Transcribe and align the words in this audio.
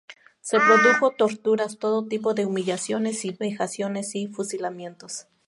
Se 0.39 0.57
produjeron 0.57 1.15
torturas, 1.15 1.77
todo 1.77 2.07
tipo 2.07 2.33
de 2.33 2.47
humillaciones 2.47 3.23
y 3.23 3.33
vejaciones, 3.33 4.15
y 4.15 4.25
fusilamientos. 4.25 5.27